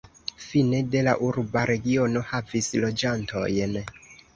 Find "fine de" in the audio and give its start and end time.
0.45-1.03